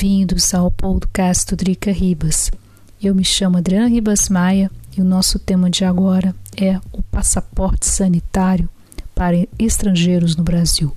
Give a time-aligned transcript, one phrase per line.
[0.00, 2.50] Bem-vindos ao podcast Drica Ribas.
[3.02, 7.86] Eu me chamo Adriana Ribas Maia e o nosso tema de agora é o passaporte
[7.86, 8.66] sanitário
[9.14, 10.96] para estrangeiros no Brasil.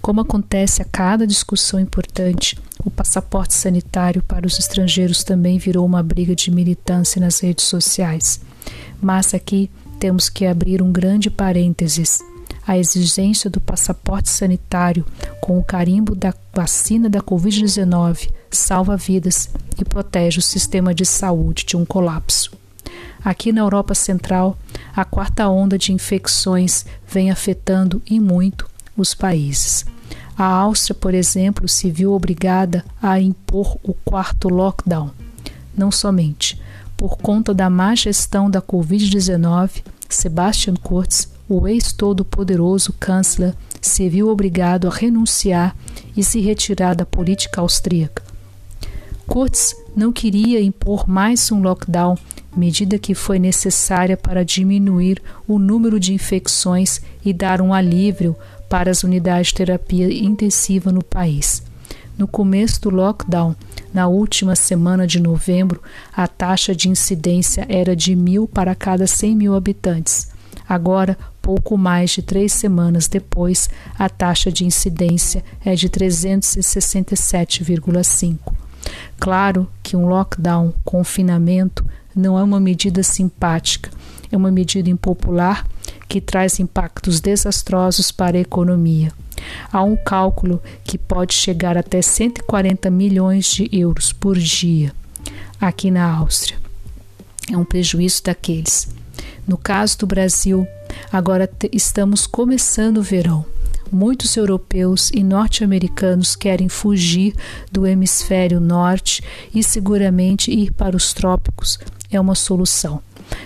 [0.00, 6.02] Como acontece a cada discussão importante, o passaporte sanitário para os estrangeiros também virou uma
[6.02, 8.40] briga de militância nas redes sociais.
[8.98, 12.18] Mas aqui temos que abrir um grande parênteses
[12.66, 15.04] a exigência do passaporte sanitário
[15.40, 21.64] com o carimbo da vacina da Covid-19 salva vidas e protege o sistema de saúde
[21.64, 22.52] de um colapso.
[23.24, 24.58] Aqui na Europa Central,
[24.94, 29.84] a quarta onda de infecções vem afetando e muito os países.
[30.36, 35.10] A Áustria, por exemplo, se viu obrigada a impor o quarto lockdown.
[35.76, 36.60] Não somente
[36.96, 44.86] por conta da má gestão da Covid-19, Sebastian Kurz o ex-todo-poderoso chanceler se viu obrigado
[44.86, 45.74] a renunciar
[46.16, 48.22] e se retirar da política austríaca.
[49.26, 52.16] Kurz não queria impor mais um lockdown,
[52.56, 58.36] medida que foi necessária para diminuir o número de infecções e dar um alívio
[58.68, 61.64] para as unidades de terapia intensiva no país.
[62.16, 63.56] No começo do lockdown,
[63.92, 69.34] na última semana de novembro, a taxa de incidência era de mil para cada 100
[69.34, 70.30] mil habitantes.
[70.70, 71.18] Agora,
[71.50, 78.38] pouco mais de três semanas depois, a taxa de incidência é de 367,5.
[79.18, 81.84] Claro que um lockdown, confinamento,
[82.14, 83.90] não é uma medida simpática,
[84.30, 85.66] é uma medida impopular
[86.08, 89.12] que traz impactos desastrosos para a economia.
[89.72, 94.92] Há um cálculo que pode chegar até 140 milhões de euros por dia
[95.60, 96.60] aqui na Áustria.
[97.50, 99.00] É um prejuízo daqueles
[99.50, 100.64] no caso do Brasil,
[101.12, 103.44] agora estamos começando o verão.
[103.92, 107.34] Muitos europeus e norte-americanos querem fugir
[107.72, 111.78] do hemisfério norte e seguramente ir para os trópicos
[112.10, 113.02] é uma solução.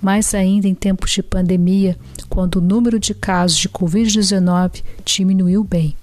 [0.00, 1.96] Mais ainda em tempos de pandemia,
[2.28, 5.96] quando o número de casos de Covid-19 diminuiu bem.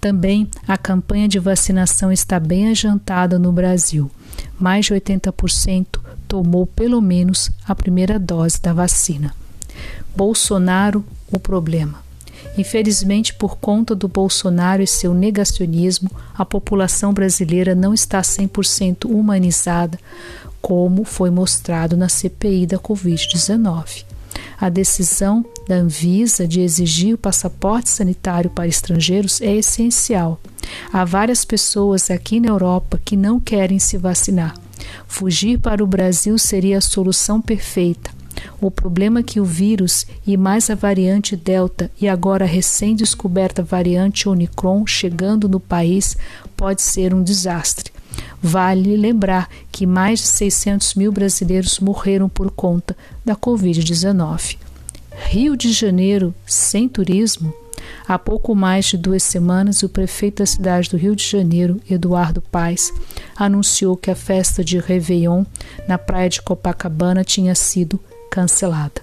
[0.00, 4.10] Também a campanha de vacinação está bem adiantada no Brasil.
[4.58, 9.34] Mais de 80% tomou pelo menos a primeira dose da vacina.
[10.14, 12.02] Bolsonaro, o problema.
[12.56, 19.98] Infelizmente, por conta do Bolsonaro e seu negacionismo, a população brasileira não está 100% humanizada,
[20.60, 24.04] como foi mostrado na CPI da Covid-19.
[24.60, 30.40] A decisão da Anvisa de exigir o passaporte sanitário para estrangeiros é essencial.
[30.92, 34.54] Há várias pessoas aqui na Europa que não querem se vacinar.
[35.08, 38.11] Fugir para o Brasil seria a solução perfeita.
[38.60, 43.62] O problema é que o vírus e mais a variante Delta e agora a recém-descoberta
[43.62, 46.16] variante Omicron chegando no país
[46.56, 47.92] pode ser um desastre.
[48.42, 54.56] Vale lembrar que mais de 600 mil brasileiros morreram por conta da Covid-19.
[55.28, 57.54] Rio de Janeiro sem turismo?
[58.06, 62.40] Há pouco mais de duas semanas, o prefeito da cidade do Rio de Janeiro, Eduardo
[62.40, 62.92] Paes,
[63.36, 65.44] anunciou que a festa de Réveillon
[65.86, 68.00] na praia de Copacabana tinha sido
[68.32, 69.02] cancelada.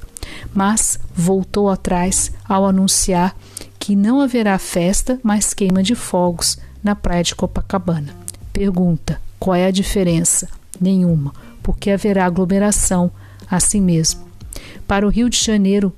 [0.53, 3.35] Mas voltou atrás ao anunciar
[3.77, 8.15] que não haverá festa, mas queima de fogos na praia de Copacabana.
[8.51, 10.49] Pergunta: qual é a diferença?
[10.81, 11.31] Nenhuma,
[11.61, 13.11] porque haverá aglomeração
[13.49, 14.27] assim mesmo.
[14.87, 15.95] Para o Rio de Janeiro,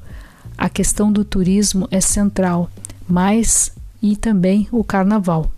[0.58, 2.70] a questão do turismo é central,
[3.08, 3.72] mas
[4.02, 5.50] e também o carnaval.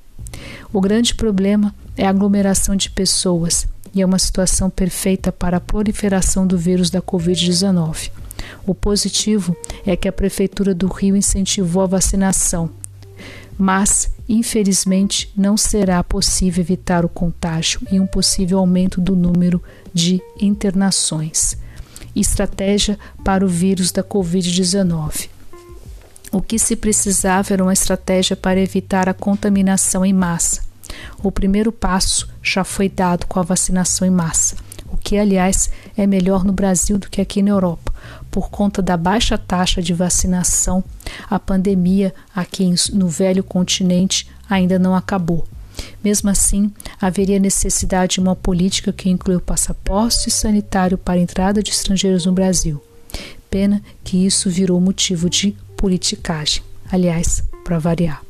[0.72, 5.62] O grande problema é a aglomeração de pessoas e é uma situação perfeita para a
[5.62, 8.12] proliferação do vírus da Covid-19.
[8.66, 9.56] O positivo
[9.86, 12.70] é que a Prefeitura do Rio incentivou a vacinação,
[13.58, 19.62] mas, infelizmente, não será possível evitar o contágio e um possível aumento do número
[19.94, 21.58] de internações.
[22.16, 25.30] Estratégia para o vírus da Covid-19.
[26.32, 30.63] O que se precisava era uma estratégia para evitar a contaminação em massa.
[31.24, 34.58] O primeiro passo já foi dado com a vacinação em massa,
[34.92, 37.94] o que, aliás, é melhor no Brasil do que aqui na Europa.
[38.30, 40.84] Por conta da baixa taxa de vacinação,
[41.30, 45.48] a pandemia aqui no velho continente ainda não acabou.
[46.04, 51.72] Mesmo assim, haveria necessidade de uma política que inclui o passaporte sanitário para entrada de
[51.72, 52.84] estrangeiros no Brasil.
[53.50, 56.62] Pena que isso virou motivo de politicagem,
[56.92, 58.22] aliás, para variar.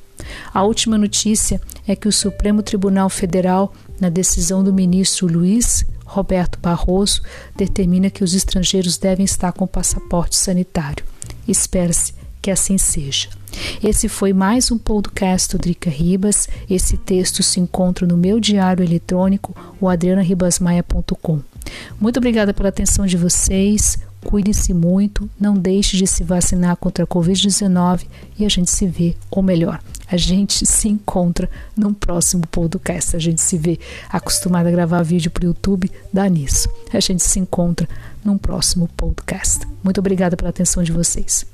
[0.54, 6.60] A última notícia é que o Supremo Tribunal Federal, na decisão do ministro Luiz Roberto
[6.60, 7.22] Barroso,
[7.56, 11.06] determina que os estrangeiros devem estar com passaporte sanitário.
[11.48, 13.30] Espera-se Que assim seja.
[13.84, 16.50] Esse foi mais um podcast do Drica Ribas.
[16.70, 21.40] Esse texto se encontra no meu diário eletrônico, o adrianaribasmaia.com.
[22.00, 23.98] Muito obrigada pela atenção de vocês.
[24.24, 28.06] Cuide-se muito, não deixe de se vacinar contra a Covid-19
[28.40, 33.16] e a gente se vê, ou melhor, a gente se encontra num próximo podcast.
[33.16, 33.80] A gente se vê
[34.10, 36.70] acostumado a gravar vídeo para o YouTube, dá nisso.
[36.92, 37.88] A gente se encontra
[38.24, 39.68] num próximo podcast.
[39.84, 41.53] Muito obrigada pela atenção de vocês.